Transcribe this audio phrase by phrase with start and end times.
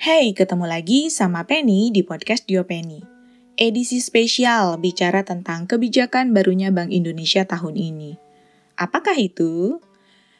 [0.00, 3.04] Hey, ketemu lagi sama Penny di podcast Dio Penny.
[3.60, 8.16] Edisi spesial bicara tentang kebijakan barunya Bank Indonesia tahun ini.
[8.80, 9.76] Apakah itu?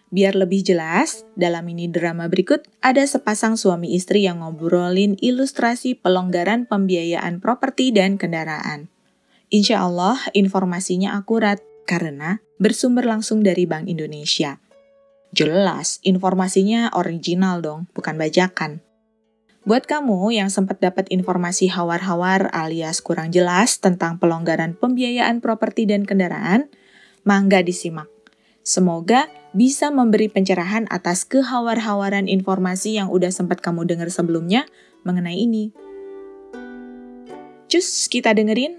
[0.08, 6.64] Biar lebih jelas, dalam ini drama berikut ada sepasang suami istri yang ngobrolin ilustrasi pelonggaran
[6.64, 8.88] pembiayaan properti dan kendaraan.
[9.52, 14.56] Insya Allah informasinya akurat karena bersumber langsung dari Bank Indonesia.
[15.36, 18.80] Jelas, informasinya original dong, bukan bajakan.
[19.70, 26.02] Buat kamu yang sempat dapat informasi hawar-hawar alias kurang jelas tentang pelonggaran pembiayaan properti dan
[26.02, 26.66] kendaraan,
[27.22, 28.10] mangga disimak.
[28.66, 34.66] Semoga bisa memberi pencerahan atas kehawar-hawaran informasi yang udah sempat kamu dengar sebelumnya
[35.06, 35.70] mengenai ini.
[37.70, 38.74] Cus, kita dengerin.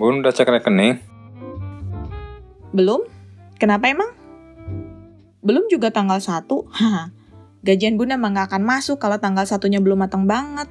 [0.00, 1.04] Bun udah cek rekening?
[2.72, 3.04] Belum?
[3.60, 4.16] Kenapa emang?
[5.44, 7.20] Belum juga tanggal 1?
[7.64, 10.68] Gajian bunda emang gak akan masuk kalau tanggal satunya belum matang banget.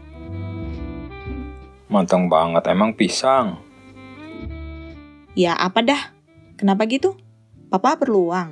[1.90, 3.62] Matang banget, emang pisang.
[5.36, 6.12] Ya apa dah?
[6.56, 7.16] Kenapa gitu?
[7.68, 8.50] Papa perlu uang.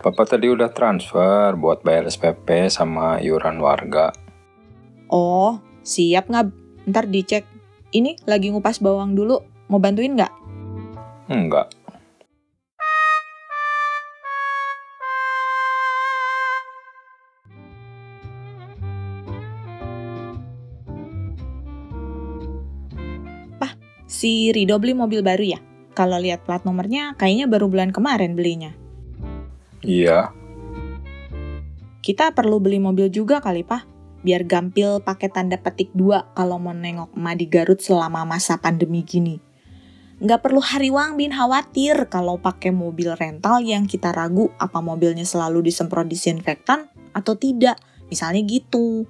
[0.00, 4.10] Papa tadi udah transfer buat bayar SPP sama iuran warga.
[5.12, 6.50] Oh, siap nggak?
[6.88, 7.44] Ntar dicek.
[7.92, 9.42] Ini lagi ngupas bawang dulu.
[9.68, 10.32] Mau bantuin nggak?
[11.30, 11.70] Enggak.
[24.20, 25.60] Si Rido beli mobil baru ya?
[25.96, 28.76] Kalau lihat plat nomornya, kayaknya baru bulan kemarin belinya.
[29.80, 30.28] Iya.
[32.04, 33.88] Kita perlu beli mobil juga kali, Pak.
[34.20, 39.00] Biar gampil pakai tanda petik dua kalau mau nengok emak di Garut selama masa pandemi
[39.08, 39.40] gini.
[40.20, 45.64] Nggak perlu hariwang bin khawatir kalau pakai mobil rental yang kita ragu apa mobilnya selalu
[45.64, 47.80] disemprot disinfektan atau tidak.
[48.12, 49.08] Misalnya gitu.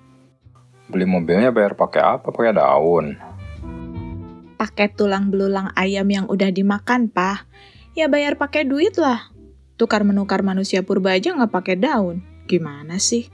[0.87, 2.31] Beli mobilnya bayar pakai apa?
[2.31, 3.30] Pakai daun
[4.61, 7.49] pakai tulang belulang ayam yang udah dimakan, Pak.
[7.97, 9.33] Ya bayar pakai duit lah.
[9.81, 12.21] Tukar menukar manusia purba aja nggak pakai daun.
[12.45, 13.33] Gimana sih?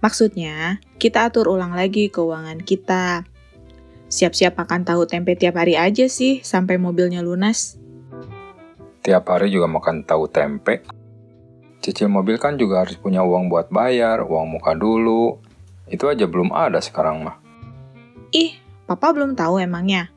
[0.00, 3.28] Maksudnya, kita atur ulang lagi keuangan kita.
[4.08, 7.76] Siap-siap makan tahu tempe tiap hari aja sih, sampai mobilnya lunas.
[9.04, 10.80] Tiap hari juga makan tahu tempe.
[11.84, 15.44] Cicil mobil kan juga harus punya uang buat bayar, uang muka dulu.
[15.92, 17.36] Itu aja belum ada sekarang mah.
[18.32, 18.56] Ih,
[18.88, 20.08] papa belum tahu emangnya.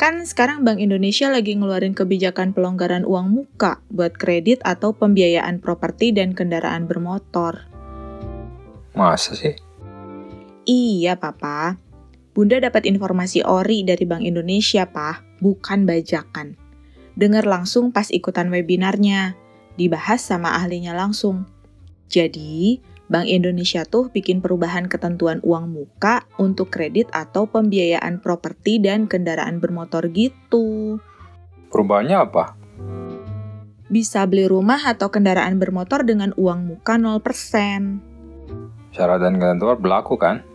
[0.00, 6.08] Kan sekarang Bank Indonesia lagi ngeluarin kebijakan pelonggaran uang muka buat kredit atau pembiayaan properti
[6.08, 7.68] dan kendaraan bermotor.
[8.96, 9.52] Masa sih?
[10.64, 11.76] Iya, Papa.
[12.32, 16.56] Bunda dapat informasi ori dari Bank Indonesia, Pak, bukan bajakan.
[17.12, 19.36] Dengar langsung pas ikutan webinarnya,
[19.76, 21.44] dibahas sama ahlinya langsung.
[22.08, 29.10] Jadi, Bank Indonesia tuh bikin perubahan ketentuan uang muka untuk kredit atau pembiayaan properti dan
[29.10, 31.02] kendaraan bermotor gitu.
[31.74, 32.54] Perubahannya apa?
[33.90, 37.98] Bisa beli rumah atau kendaraan bermotor dengan uang muka 0%.
[38.94, 40.46] Syarat dan ketentuan berlaku kan?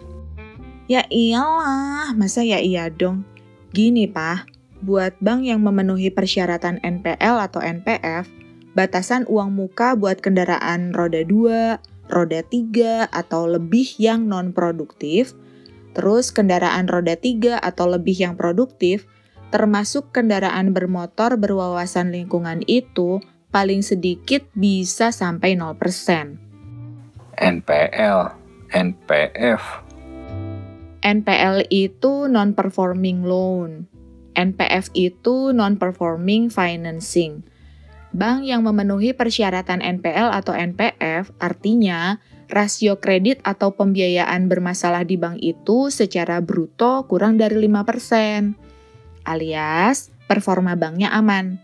[0.88, 3.28] Ya iyalah, masa ya iya dong.
[3.76, 4.48] Gini Pak,
[4.80, 8.32] buat bank yang memenuhi persyaratan NPL atau NPF,
[8.72, 15.34] batasan uang muka buat kendaraan roda 2, roda 3 atau lebih yang non-produktif,
[15.96, 19.08] terus kendaraan roda 3 atau lebih yang produktif,
[19.50, 23.24] termasuk kendaraan bermotor berwawasan lingkungan itu
[23.56, 26.36] paling sedikit bisa sampai 0%.
[27.40, 28.20] NPL,
[28.76, 29.64] NPF.
[31.06, 33.88] NPL itu non-performing loan.
[34.36, 37.48] NPF itu non-performing financing.
[38.16, 45.44] Bank yang memenuhi persyaratan NPL atau NPF artinya rasio kredit atau pembiayaan bermasalah di bank
[45.44, 48.56] itu secara bruto kurang dari 5%.
[49.28, 51.60] Alias, performa banknya aman.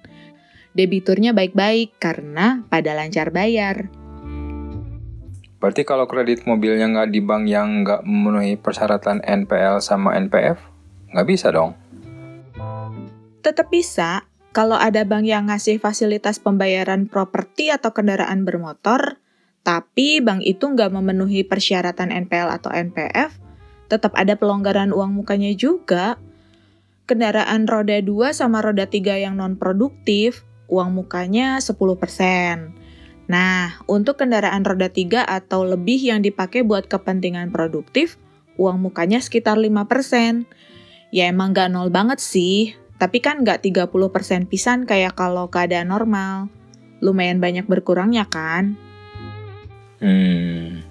[0.75, 3.87] Debiturnya baik-baik karena pada lancar bayar.
[5.63, 10.59] Berarti kalau kredit mobilnya nggak di bank yang nggak memenuhi persyaratan NPL sama NPF,
[11.15, 11.79] nggak bisa dong?
[13.39, 19.19] Tetap bisa, kalau ada bank yang ngasih fasilitas pembayaran properti atau kendaraan bermotor,
[19.63, 23.39] tapi bank itu nggak memenuhi persyaratan NPL atau NPF,
[23.87, 26.19] tetap ada pelonggaran uang mukanya juga.
[27.07, 32.75] Kendaraan roda 2 sama roda 3 yang non-produktif, uang mukanya 10%.
[33.31, 38.19] Nah, untuk kendaraan roda 3 atau lebih yang dipakai buat kepentingan produktif,
[38.59, 40.43] uang mukanya sekitar 5%.
[41.11, 46.53] Ya emang nggak nol banget sih, tapi kan nggak 30% pisan kayak kalau keadaan normal.
[47.01, 48.77] Lumayan banyak berkurangnya kan?
[49.97, 50.85] Hmm,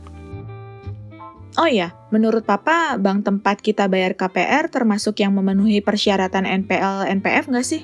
[1.58, 7.52] Oh ya, menurut Papa, bank tempat kita bayar KPR termasuk yang memenuhi persyaratan NPL NPF
[7.52, 7.82] nggak sih?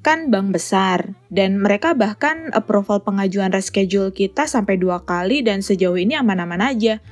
[0.00, 5.98] Kan bank besar, dan mereka bahkan approval pengajuan reschedule kita sampai dua kali dan sejauh
[5.98, 7.02] ini aman-aman aja.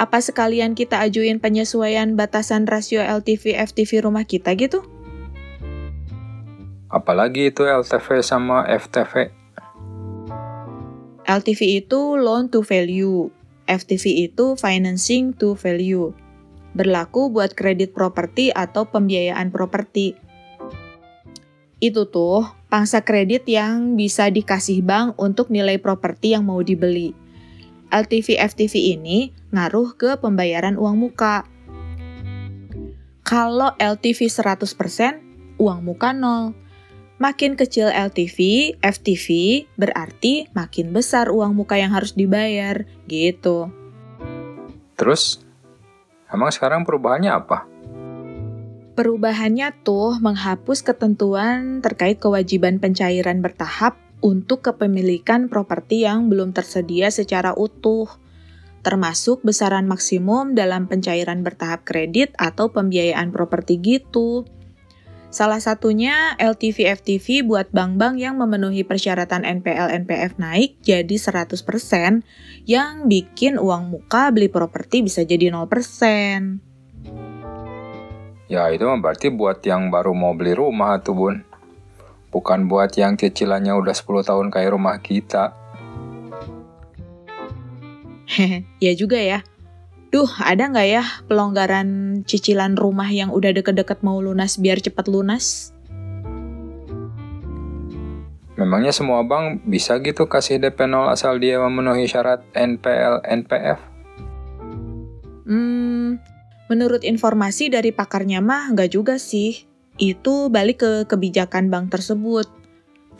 [0.00, 4.95] Apa sekalian kita ajuin penyesuaian batasan rasio LTV FTV rumah kita gitu?
[6.86, 9.34] Apalagi itu LTV sama FTV?
[11.26, 13.26] LTV itu loan to value,
[13.66, 16.14] FTV itu financing to value.
[16.78, 20.14] Berlaku buat kredit properti atau pembiayaan properti.
[21.82, 27.12] Itu tuh pangsa kredit yang bisa dikasih bank untuk nilai properti yang mau dibeli.
[27.90, 31.46] LTV FTV ini ngaruh ke pembayaran uang muka.
[33.26, 36.54] Kalau LTV 100%, uang muka nol.
[37.16, 38.36] Makin kecil LTV,
[38.84, 39.26] FTV
[39.80, 43.72] berarti makin besar uang muka yang harus dibayar, gitu.
[45.00, 45.40] Terus,
[46.28, 47.64] emang sekarang perubahannya apa?
[48.96, 57.52] Perubahannya tuh menghapus ketentuan terkait kewajiban pencairan bertahap untuk kepemilikan properti yang belum tersedia secara
[57.52, 58.08] utuh,
[58.80, 64.48] termasuk besaran maksimum dalam pencairan bertahap kredit atau pembiayaan properti gitu.
[65.36, 72.24] Salah satunya LTV FTV buat bank-bank yang memenuhi persyaratan NPL NPF naik jadi 100%
[72.64, 75.68] yang bikin uang muka beli properti bisa jadi 0%.
[78.48, 81.44] Ya itu berarti buat yang baru mau beli rumah tuh bun.
[82.32, 85.52] Bukan buat yang cicilannya udah 10 tahun kayak rumah kita.
[88.24, 89.44] Hehe, ya juga ya.
[90.06, 95.74] Duh, ada nggak ya pelonggaran cicilan rumah yang udah deket-deket mau lunas biar cepet lunas?
[98.56, 103.78] Memangnya semua bank bisa gitu kasih DP 0 asal dia memenuhi syarat NPL NPF?
[105.44, 106.16] Hmm,
[106.72, 109.68] menurut informasi dari pakarnya mah nggak juga sih.
[110.00, 112.48] Itu balik ke kebijakan bank tersebut.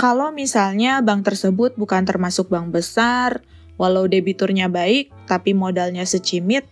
[0.01, 3.45] Kalau misalnya bank tersebut bukan termasuk bank besar,
[3.77, 6.65] walau debiturnya baik tapi modalnya secimit,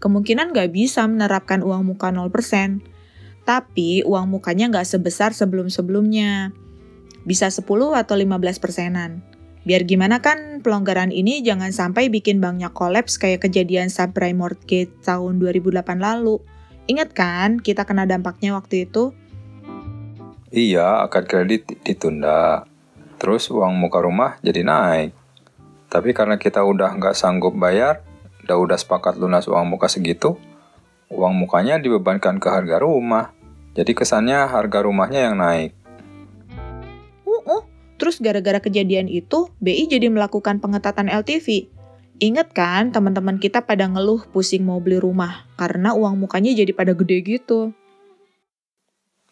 [0.00, 2.82] kemungkinan nggak bisa menerapkan uang muka 0%.
[3.44, 6.56] Tapi uang mukanya nggak sebesar sebelum-sebelumnya.
[7.28, 9.20] Bisa 10 atau 15 persenan.
[9.60, 15.36] Biar gimana kan pelonggaran ini jangan sampai bikin banknya kolaps kayak kejadian subprime mortgage tahun
[15.36, 16.40] 2008 lalu.
[16.88, 19.12] Ingat kan kita kena dampaknya waktu itu?
[20.50, 22.64] Iya, akad kredit ditunda.
[23.20, 25.12] Terus uang muka rumah jadi naik.
[25.92, 28.00] Tapi karena kita udah nggak sanggup bayar,
[28.50, 30.34] udah udah sepakat lunas uang muka segitu,
[31.06, 33.30] uang mukanya dibebankan ke harga rumah.
[33.78, 35.70] Jadi kesannya harga rumahnya yang naik.
[37.22, 37.62] Uh, uh.
[37.94, 41.70] Terus gara-gara kejadian itu, BI jadi melakukan pengetatan LTV.
[42.18, 46.90] Ingat kan teman-teman kita pada ngeluh pusing mau beli rumah karena uang mukanya jadi pada
[46.90, 47.70] gede gitu.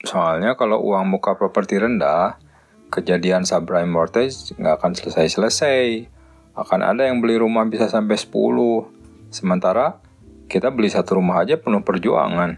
[0.07, 2.39] Soalnya kalau uang muka properti rendah,
[2.95, 6.07] kejadian subprime mortgage nggak akan selesai-selesai.
[6.55, 8.98] Akan ada yang beli rumah bisa sampai 10.
[9.29, 10.01] Sementara
[10.49, 12.57] kita beli satu rumah aja penuh perjuangan.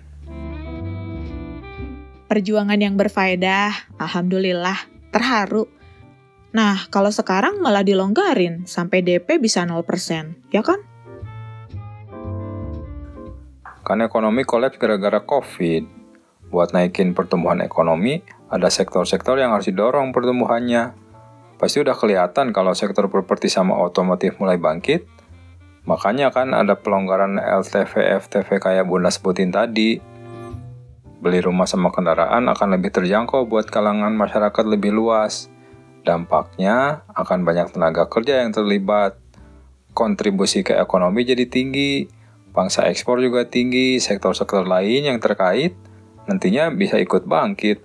[2.31, 4.79] Perjuangan yang berfaedah, alhamdulillah,
[5.11, 5.67] terharu.
[6.55, 9.75] Nah, kalau sekarang malah dilonggarin sampai DP bisa 0%,
[10.55, 10.79] ya kan?
[13.83, 15.99] Kan ekonomi kolaps gara-gara COVID.
[16.55, 20.95] Buat naikin pertumbuhan ekonomi, ada sektor-sektor yang harus didorong pertumbuhannya.
[21.59, 25.07] Pasti udah kelihatan kalau sektor properti sama otomotif mulai bangkit,
[25.89, 30.01] Makanya kan ada pelonggaran LTV, FTV kayak Bunda sebutin tadi.
[31.21, 35.53] Beli rumah sama kendaraan akan lebih terjangkau buat kalangan masyarakat lebih luas.
[36.05, 39.21] Dampaknya akan banyak tenaga kerja yang terlibat.
[39.93, 42.09] Kontribusi ke ekonomi jadi tinggi.
[42.51, 45.77] Bangsa ekspor juga tinggi, sektor-sektor lain yang terkait
[46.31, 47.83] nantinya bisa ikut bangkit.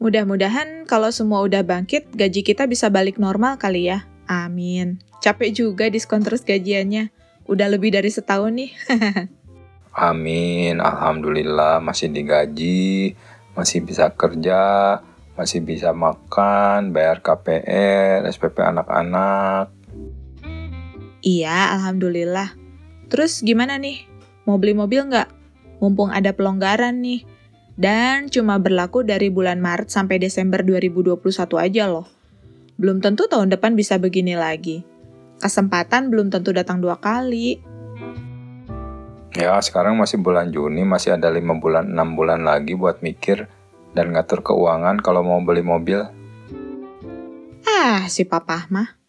[0.00, 4.08] Mudah-mudahan kalau semua udah bangkit, gaji kita bisa balik normal kali ya.
[4.24, 5.09] Amin.
[5.20, 7.12] Capek juga diskon terus gajiannya.
[7.44, 8.72] Udah lebih dari setahun nih.
[10.10, 10.80] Amin.
[10.80, 13.12] Alhamdulillah masih digaji,
[13.52, 14.96] masih bisa kerja,
[15.36, 19.68] masih bisa makan, bayar KPR, SPP anak-anak.
[21.20, 22.56] Iya, Alhamdulillah.
[23.12, 24.08] Terus gimana nih?
[24.48, 25.28] Mau beli mobil nggak?
[25.84, 27.28] Mumpung ada pelonggaran nih.
[27.80, 31.16] Dan cuma berlaku dari bulan Maret sampai Desember 2021
[31.56, 32.08] aja loh.
[32.80, 34.84] Belum tentu tahun depan bisa begini lagi.
[35.40, 37.64] Kesempatan belum tentu datang dua kali.
[39.32, 43.48] Ya, sekarang masih bulan Juni, masih ada lima bulan, enam bulan lagi buat mikir
[43.96, 46.04] dan ngatur keuangan kalau mau beli mobil.
[47.64, 49.00] Ah, si papa mah.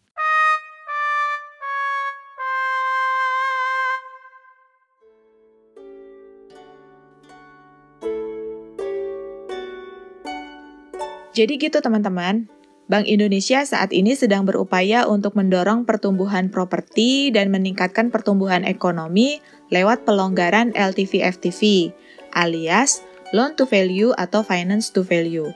[11.32, 12.48] Jadi gitu teman-teman,
[12.90, 19.40] Bank Indonesia saat ini sedang berupaya untuk mendorong pertumbuhan properti dan meningkatkan pertumbuhan ekonomi
[19.72, 21.94] lewat pelonggaran LTV-FTV,
[22.34, 25.50] alias loan to value atau finance to value.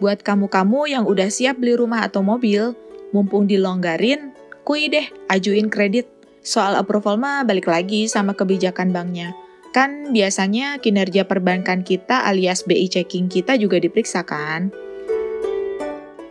[0.00, 2.74] Buat kamu-kamu yang udah siap beli rumah atau mobil,
[3.14, 4.32] mumpung dilonggarin,
[4.66, 6.08] kui deh ajuin kredit.
[6.42, 9.30] Soal approval mah balik lagi sama kebijakan banknya.
[9.70, 14.74] Kan biasanya kinerja perbankan kita alias BI checking kita juga diperiksa kan?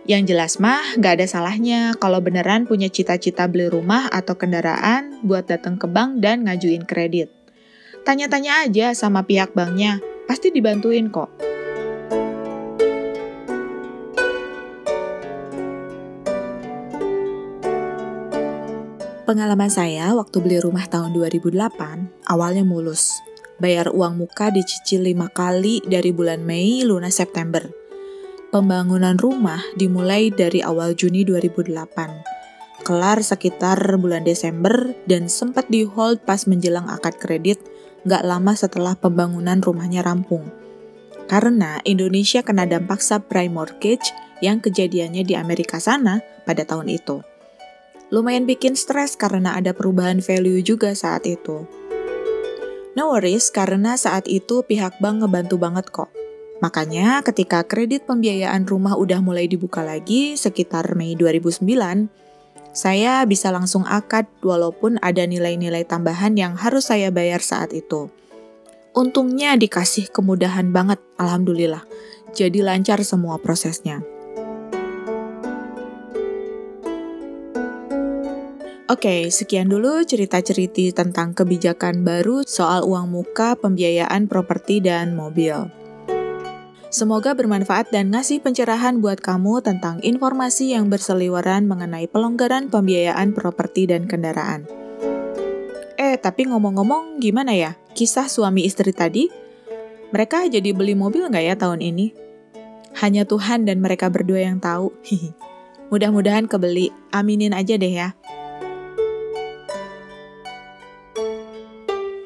[0.01, 5.45] Yang jelas mah, gak ada salahnya kalau beneran punya cita-cita beli rumah atau kendaraan buat
[5.45, 7.29] datang ke bank dan ngajuin kredit.
[8.01, 11.29] Tanya-tanya aja sama pihak banknya, pasti dibantuin kok.
[19.29, 23.21] Pengalaman saya waktu beli rumah tahun 2008, awalnya mulus.
[23.61, 27.80] Bayar uang muka dicicil lima kali dari bulan Mei lunas September
[28.51, 32.83] Pembangunan rumah dimulai dari awal Juni 2008.
[32.83, 37.63] Kelar sekitar bulan Desember dan sempat di hold pas menjelang akad kredit
[38.03, 40.51] nggak lama setelah pembangunan rumahnya rampung.
[41.31, 44.11] Karena Indonesia kena dampak subprime mortgage
[44.43, 47.23] yang kejadiannya di Amerika sana pada tahun itu.
[48.11, 51.63] Lumayan bikin stres karena ada perubahan value juga saat itu.
[52.99, 56.11] No worries karena saat itu pihak bank ngebantu banget kok
[56.61, 61.65] Makanya ketika kredit pembiayaan rumah udah mulai dibuka lagi sekitar Mei 2009,
[62.71, 68.13] saya bisa langsung akad walaupun ada nilai-nilai tambahan yang harus saya bayar saat itu.
[68.93, 71.83] Untungnya dikasih kemudahan banget, alhamdulillah.
[72.31, 74.05] Jadi lancar semua prosesnya.
[78.91, 85.80] Oke, sekian dulu cerita-cerita tentang kebijakan baru soal uang muka, pembiayaan properti, dan mobil.
[86.91, 93.87] Semoga bermanfaat dan ngasih pencerahan buat kamu tentang informasi yang berseliweran mengenai pelonggaran pembiayaan properti
[93.87, 94.67] dan kendaraan.
[95.95, 97.79] Eh, tapi ngomong-ngomong gimana ya?
[97.95, 99.31] Kisah suami istri tadi?
[100.11, 102.11] Mereka jadi beli mobil nggak ya tahun ini?
[102.99, 104.91] Hanya Tuhan dan mereka berdua yang tahu.
[105.95, 106.91] Mudah-mudahan kebeli.
[107.15, 108.19] Aminin aja deh ya.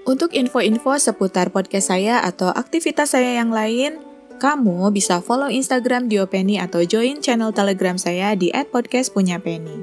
[0.10, 6.60] Untuk info-info seputar podcast saya atau aktivitas saya yang lain, kamu bisa follow Instagram Diopeni
[6.60, 9.82] atau join channel Telegram saya di @podcastpunyapenny.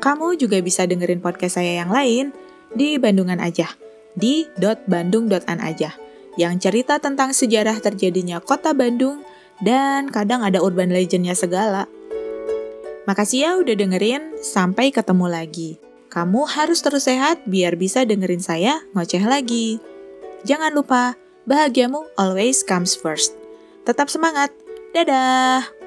[0.00, 2.32] Kamu juga bisa dengerin podcast saya yang lain
[2.72, 3.72] di Bandungan aja,
[4.16, 4.48] di
[4.88, 5.96] .bandung.an aja,
[6.40, 9.24] yang cerita tentang sejarah terjadinya kota Bandung
[9.60, 11.84] dan kadang ada urban legendnya segala.
[13.04, 15.76] Makasih ya udah dengerin, sampai ketemu lagi.
[16.08, 19.76] Kamu harus terus sehat biar bisa dengerin saya ngoceh lagi.
[20.48, 23.43] Jangan lupa, bahagiamu always comes first.
[23.84, 24.48] Tetap semangat.
[24.96, 25.83] Dadah.